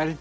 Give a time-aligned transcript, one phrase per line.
[0.00, 0.16] Tal?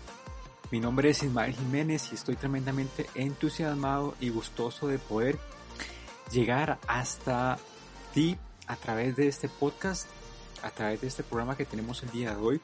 [0.72, 5.40] Mi nombre es Ismael Jiménez y estoy tremendamente entusiasmado y gustoso de poder
[6.34, 7.58] llegar hasta
[8.14, 8.36] ti
[8.68, 10.10] a través de este podcast,
[10.64, 12.62] a través de este programa que tenemos el día de hoy,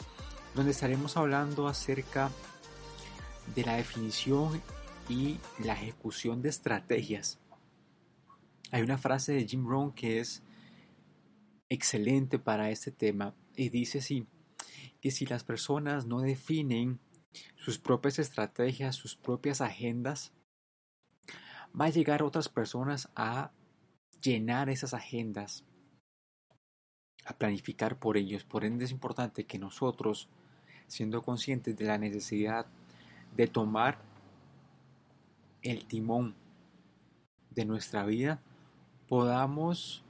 [0.55, 2.31] donde estaremos hablando acerca
[3.55, 4.61] de la definición
[5.07, 7.39] y la ejecución de estrategias.
[8.71, 10.43] Hay una frase de Jim Rohn que es
[11.69, 14.27] excelente para este tema y dice así,
[14.99, 16.99] que si las personas no definen
[17.55, 20.31] sus propias estrategias, sus propias agendas,
[21.79, 23.51] va a llegar otras personas a
[24.21, 25.63] llenar esas agendas,
[27.25, 28.43] a planificar por ellos.
[28.43, 30.29] Por ende es importante que nosotros,
[30.87, 32.65] siendo conscientes de la necesidad
[33.35, 33.99] de tomar
[35.61, 36.35] el timón
[37.49, 38.41] de nuestra vida,
[39.07, 40.03] podamos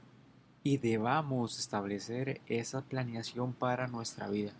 [0.63, 4.53] y debamos establecer esa planeación para nuestra vida.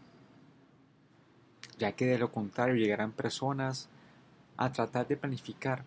[1.77, 3.89] Ya que de lo contrario llegarán personas
[4.57, 5.83] a tratar de planificar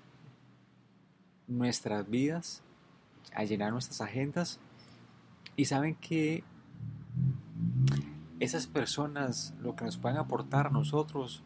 [1.47, 2.62] nuestras vidas,
[3.34, 4.61] a llenar nuestras agendas.
[5.56, 6.44] Y saben que
[8.41, 11.43] esas personas lo que nos pueden aportar a nosotros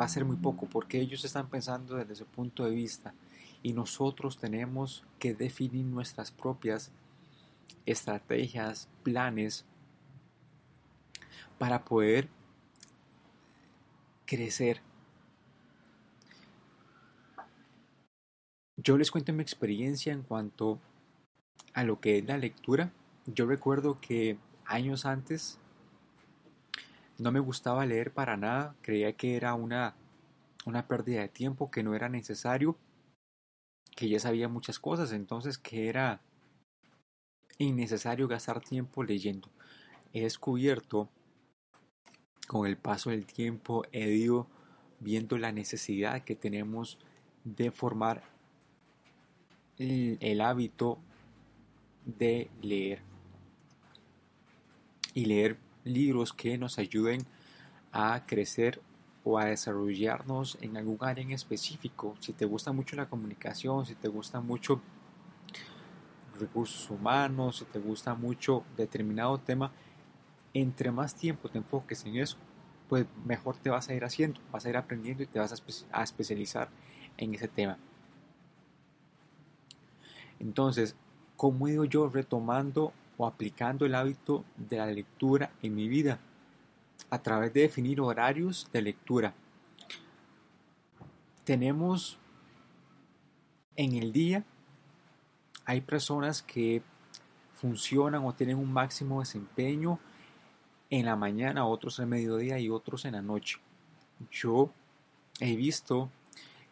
[0.00, 3.14] va a ser muy poco porque ellos están pensando desde su punto de vista.
[3.62, 6.92] Y nosotros tenemos que definir nuestras propias
[7.84, 9.64] estrategias, planes
[11.58, 12.28] para poder
[14.28, 14.82] crecer.
[18.76, 20.78] Yo les cuento mi experiencia en cuanto
[21.72, 22.92] a lo que es la lectura.
[23.26, 25.58] Yo recuerdo que años antes
[27.16, 29.96] no me gustaba leer para nada, creía que era una,
[30.66, 32.76] una pérdida de tiempo, que no era necesario,
[33.96, 36.20] que ya sabía muchas cosas, entonces que era
[37.56, 39.48] innecesario gastar tiempo leyendo.
[40.12, 41.08] He descubierto
[42.48, 44.48] con el paso del tiempo, he ido
[45.00, 46.98] viendo la necesidad que tenemos
[47.44, 48.24] de formar
[49.76, 50.98] el, hábito
[52.06, 53.02] de leer
[55.12, 57.26] y leer libros que nos ayuden
[57.92, 58.80] a crecer
[59.24, 62.16] o a desarrollarnos en algún área en específico.
[62.20, 64.80] Si te gusta mucho la comunicación, si te gusta mucho
[66.40, 69.70] recursos humanos, si te gusta mucho determinado tema,
[70.60, 72.36] entre más tiempo te enfoques en eso,
[72.88, 75.54] pues mejor te vas a ir haciendo, vas a ir aprendiendo y te vas a,
[75.54, 76.68] espe a especializar
[77.16, 77.78] en ese tema.
[80.40, 80.96] Entonces,
[81.36, 86.20] ¿cómo he yo retomando o aplicando el hábito de la lectura en mi vida?
[87.10, 89.34] A través de definir horarios de lectura.
[91.44, 92.18] Tenemos
[93.76, 94.44] en el día,
[95.64, 96.82] hay personas que
[97.54, 99.98] funcionan o tienen un máximo desempeño
[100.90, 103.58] en la mañana, otros en mediodía y otros en la noche.
[104.30, 104.70] Yo
[105.40, 106.10] he visto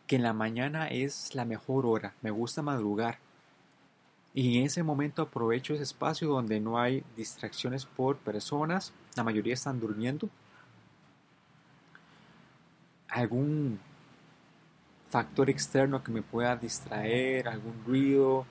[0.06, 3.19] que en la mañana es la mejor hora, me gusta madrugar.
[4.34, 9.54] Y en ese momento aprovecho ese espacio donde no hay distracciones por personas, la mayoría
[9.54, 10.28] están durmiendo.
[13.09, 13.81] Algún
[15.09, 18.44] factor externo que me pueda distraer, algún ruido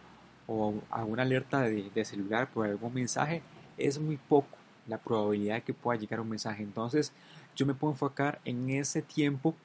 [0.47, 3.44] o alguna alerta de, de celular por algún mensaje,
[3.78, 6.64] es muy poco la probabilidad de que pueda llegar un mensaje.
[6.64, 7.11] Entonces
[7.55, 9.55] yo me puedo enfocar en ese tiempo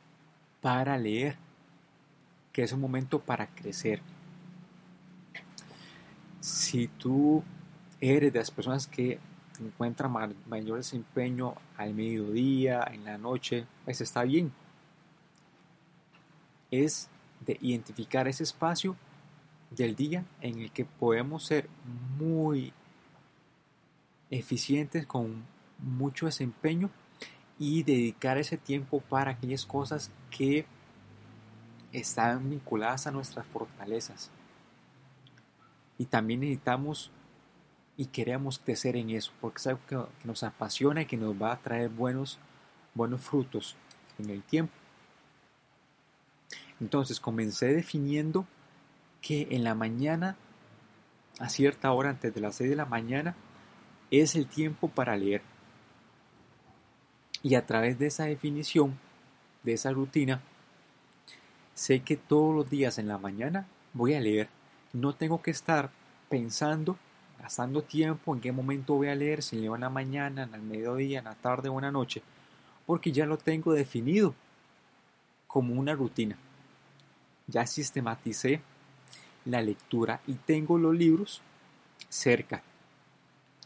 [0.60, 1.36] para leer,
[2.52, 4.00] que es un momento para crecer.
[6.40, 7.42] Si tú
[8.00, 9.18] eres de las personas que
[9.60, 14.52] encuentran mayor desempeño al mediodía, en la noche, pues está bien.
[16.70, 17.08] Es
[17.44, 18.96] de identificar ese espacio
[19.70, 21.68] del día en el que podemos ser
[22.18, 22.72] muy
[24.30, 25.44] eficientes con
[25.78, 26.90] mucho desempeño
[27.58, 30.64] y dedicar ese tiempo para aquellas cosas que
[31.92, 34.30] están vinculadas a nuestras fortalezas.
[35.98, 37.10] Y también necesitamos
[37.96, 41.52] y queremos crecer en eso, porque es algo que, nos apasiona y que nos va
[41.52, 42.38] a traer buenos,
[42.94, 43.76] buenos frutos
[44.18, 44.72] en el tiempo.
[46.80, 48.46] Entonces comencé definiendo
[49.20, 50.36] que en la mañana,
[51.38, 53.36] a cierta hora antes de las 6 de la mañana,
[54.10, 55.42] es el tiempo para leer.
[57.42, 58.98] Y a través de esa definición,
[59.62, 60.42] de esa rutina,
[61.74, 64.48] sé que todos los días en la mañana voy a leer.
[64.92, 65.90] No tengo que estar
[66.28, 66.98] pensando,
[67.40, 70.62] gastando tiempo en qué momento voy a leer, si leo en la mañana, en el
[70.62, 72.22] mediodía, en la tarde o en la noche,
[72.86, 74.34] porque ya lo tengo definido
[75.46, 76.36] como una rutina.
[77.46, 78.60] Ya sistematicé
[79.44, 81.40] la lectura y tengo los libros
[82.08, 82.62] cerca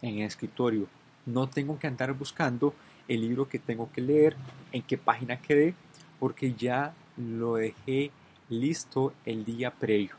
[0.05, 0.87] en el escritorio.
[1.25, 2.75] No tengo que andar buscando
[3.09, 4.37] el libro que tengo que leer,
[4.71, 5.75] en qué página quedé,
[6.21, 8.11] porque ya lo dejé
[8.51, 10.15] listo el día previo.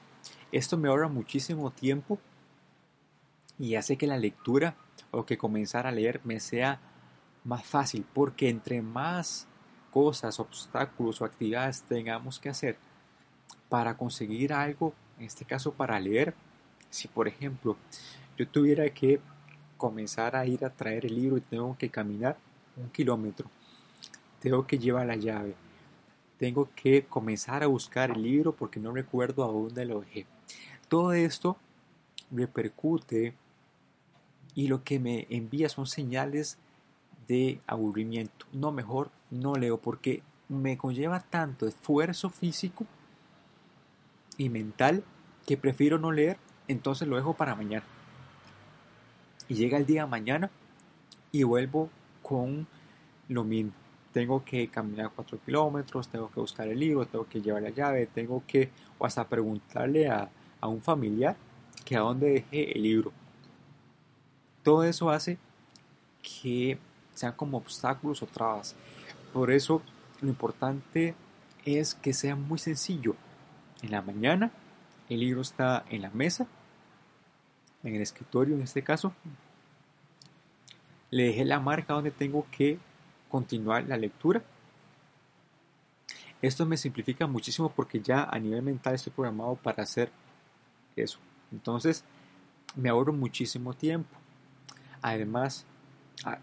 [0.52, 2.20] Esto me ahorra muchísimo tiempo
[3.60, 4.76] y hace que la lectura
[5.12, 6.80] o que comenzar a leer me sea
[7.44, 9.48] más fácil, porque entre más
[9.92, 12.78] cosas, obstáculos o actividades tengamos que hacer
[13.70, 16.34] para conseguir algo, en este caso para leer,
[16.90, 17.78] si por ejemplo
[18.38, 19.22] yo tuviera que
[19.78, 22.38] comenzar a ir a traer el libro y tengo que caminar
[22.78, 23.50] un kilómetro,
[24.40, 25.56] tengo que llevar la llave,
[26.38, 30.26] tengo que comenzar a buscar el libro porque no recuerdo a dónde lo dejé.
[30.88, 31.58] Todo esto
[32.32, 33.34] repercute
[34.54, 36.58] y lo que me envía son señales
[37.28, 38.46] de aburrimiento.
[38.54, 42.86] No, mejor no leo porque me conlleva tanto esfuerzo físico
[44.38, 45.04] y mental
[45.46, 46.38] que prefiero no leer,
[46.68, 47.86] entonces lo dejo para mañana.
[49.48, 50.50] Y llega el día mañana
[51.32, 51.90] y vuelvo
[52.22, 52.68] con
[53.30, 53.74] lo mismo
[54.16, 58.06] tengo que caminar cuatro kilómetros, tengo que buscar el libro, tengo que llevar la llave,
[58.06, 60.30] tengo que o hasta preguntarle a,
[60.62, 61.36] a un familiar
[61.84, 63.12] que a dónde dejé el libro.
[64.64, 65.38] Todo eso hace
[66.22, 66.78] que
[67.14, 68.74] sean como obstáculos o trabas.
[69.34, 69.82] Por eso
[70.22, 71.14] lo importante
[71.66, 73.18] es que sea muy sencillo.
[73.82, 74.50] En la mañana
[75.10, 76.48] el libro está en la mesa,
[77.86, 79.14] en el escritorio en este caso.
[81.12, 82.78] Le dejé la marca donde tengo que
[83.30, 84.44] continuar la lectura.
[86.42, 90.12] Esto me simplifica muchísimo porque ya a nivel mental estoy programado para hacer
[90.96, 91.20] eso.
[91.52, 92.04] Entonces
[92.76, 94.18] me ahorro muchísimo tiempo.
[95.02, 95.66] Además,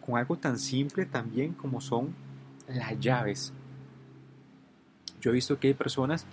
[0.01, 2.15] con algo tan simple también como son
[2.69, 3.53] las llaves.
[5.21, 6.27] Yo he visto que hay personas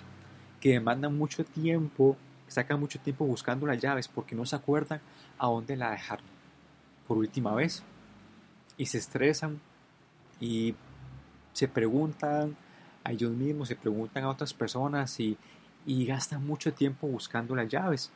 [0.60, 2.18] que demandan mucho tiempo,
[2.52, 5.02] sacan mucho tiempo buscando las llaves porque no se acuerdan
[5.38, 6.26] a dónde la dejaron
[7.08, 7.84] por última vez
[8.78, 9.60] y se estresan
[10.40, 10.76] y
[11.54, 12.56] se preguntan
[13.04, 15.38] a ellos mismos, se preguntan a otras personas y,
[15.86, 18.12] y gastan mucho tiempo buscando las llaves.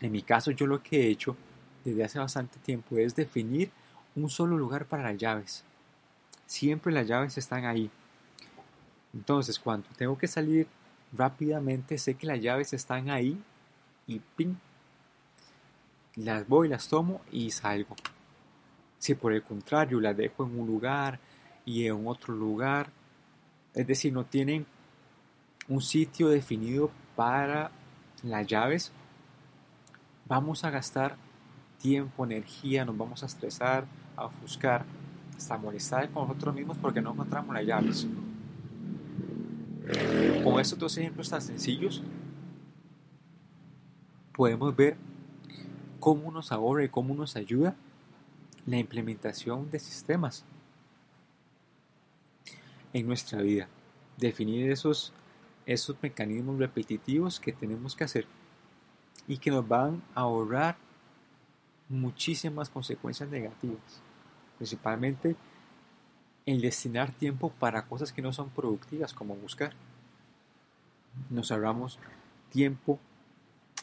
[0.00, 1.36] En mi caso yo lo que he hecho
[1.84, 3.70] desde hace bastante tiempo es definir
[4.16, 5.64] un solo lugar para las llaves.
[6.46, 7.90] Siempre las llaves están ahí.
[9.14, 10.66] Entonces cuando tengo que salir
[11.12, 13.40] rápidamente sé que las llaves están ahí
[14.06, 14.54] y ping,
[16.16, 17.96] las voy, las tomo y salgo.
[18.98, 21.18] Si por el contrario la dejo en un lugar
[21.64, 22.90] y en otro lugar,
[23.74, 24.66] es decir, no tienen
[25.68, 27.70] un sitio definido para
[28.22, 28.92] las llaves,
[30.26, 31.16] vamos a gastar
[31.80, 33.84] tiempo, energía, nos vamos a estresar,
[34.16, 34.84] a ofuscar,
[35.36, 38.06] hasta molestar con nosotros mismos porque no encontramos las llaves.
[40.42, 42.02] Con estos dos ejemplos tan sencillos,
[44.32, 44.96] podemos ver
[46.00, 47.76] cómo nos ahorra y cómo nos ayuda
[48.66, 50.44] la implementación de sistemas
[52.92, 53.68] en nuestra vida.
[54.16, 55.12] Definir esos,
[55.64, 58.26] esos mecanismos repetitivos que tenemos que hacer
[59.28, 60.76] y que nos van a ahorrar
[61.88, 64.02] muchísimas consecuencias negativas.
[64.58, 65.36] Principalmente
[66.46, 69.72] el destinar tiempo para cosas que no son productivas como buscar.
[71.30, 71.98] Nos ahorramos
[72.50, 72.98] tiempo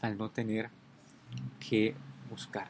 [0.01, 0.69] al no tener
[1.59, 1.95] que
[2.29, 2.67] buscar.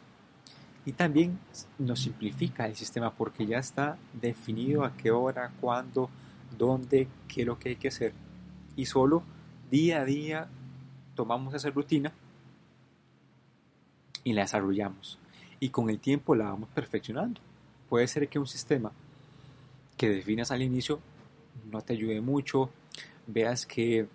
[0.86, 1.40] Y también
[1.78, 6.10] nos simplifica el sistema porque ya está definido a qué hora, cuándo,
[6.58, 8.14] dónde, qué es lo que hay que hacer.
[8.76, 9.24] Y solo
[9.70, 10.48] día a día
[11.16, 12.12] tomamos esa rutina
[14.24, 15.20] y la desarrollamos.
[15.60, 17.42] Y con el tiempo la vamos perfeccionando.
[17.90, 18.92] Puede ser que un sistema
[19.98, 21.00] que definas al inicio
[21.70, 22.70] no te ayude mucho,
[23.28, 24.08] veas que,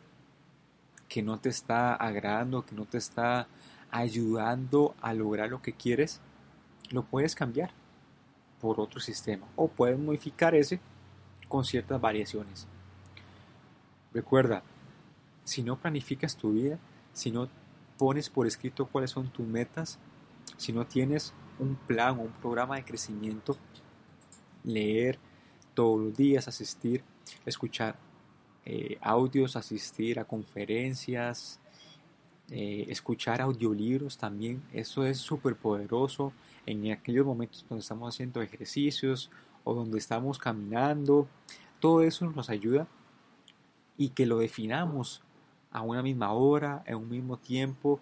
[1.15, 3.47] que no te está agradando, que no te está
[3.93, 6.21] ayudando a lograr lo que quieres,
[6.91, 7.71] lo puedes cambiar
[8.61, 10.81] por otro sistema o puedes modificar ese
[11.47, 12.67] con ciertas variaciones.
[14.13, 14.65] Recuerda,
[15.45, 16.81] si no planificas tu vida,
[17.13, 17.49] si no
[17.97, 20.01] pones por escrito cuáles son tus metas,
[20.57, 23.57] si no tienes un plan o un programa de crecimiento,
[24.65, 25.21] leer
[25.75, 27.05] todos los días, asistir,
[27.47, 27.95] escuchar
[28.67, 31.61] eh, audios, asistir a conferencias,
[32.51, 36.33] eh, escuchar audiolibros también, eso es súper poderoso
[36.67, 39.31] en aquellos momentos cuando estamos haciendo ejercicios
[39.65, 41.27] o donde estamos caminando,
[41.81, 42.87] todo eso nos ayuda
[43.97, 45.23] y que lo definamos
[45.71, 48.01] a una misma hora, en un mismo tiempo,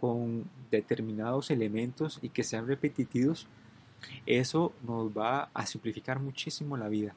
[0.00, 3.46] con determinados elementos y que sean repetitivos,
[4.26, 7.14] eso nos va a simplificar muchísimo la vida.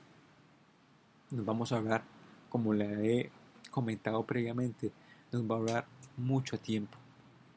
[1.31, 2.03] Nos vamos a hablar,
[2.49, 3.31] como le he
[3.71, 4.91] comentado previamente,
[5.31, 5.85] nos va a hablar
[6.17, 6.97] mucho tiempo.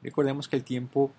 [0.02, 1.10] Recordemos que el tiempo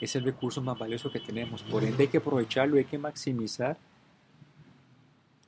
[0.00, 3.78] es el recurso más valioso que tenemos, por ende hay que aprovecharlo, hay que maximizar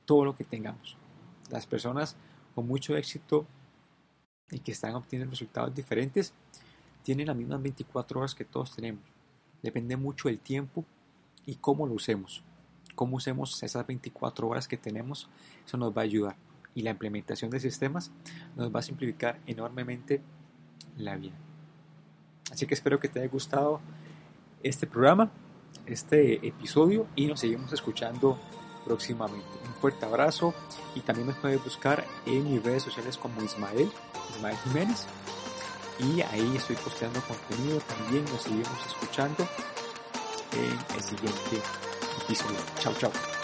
[0.05, 0.97] todo lo que tengamos.
[1.51, 2.15] Las personas
[2.55, 3.45] con mucho éxito
[4.49, 6.33] y que están obteniendo resultados diferentes
[7.03, 9.03] tienen las mismas 24 horas que todos tenemos.
[9.61, 10.85] Depende mucho del tiempo
[11.45, 12.43] y cómo lo usemos.
[12.95, 15.29] Cómo usemos esas 24 horas que tenemos,
[15.65, 16.35] eso nos va a ayudar.
[16.75, 18.11] Y la implementación de sistemas
[18.55, 20.21] nos va a simplificar enormemente
[20.97, 21.35] la vida.
[22.51, 23.79] Así que espero que te haya gustado
[24.63, 25.31] este programa,
[25.85, 28.39] este episodio y nos seguimos escuchando
[28.85, 29.47] próximamente.
[29.65, 30.53] Un fuerte abrazo
[30.95, 33.89] y también me puedes buscar en mis redes sociales como Ismael,
[34.35, 35.05] Ismael Jiménez.
[35.99, 38.23] Y ahí estoy posteando contenido también.
[38.25, 39.47] Nos seguimos escuchando
[40.53, 41.61] en el siguiente
[42.23, 42.57] episodio.
[42.79, 43.38] Chao, chao.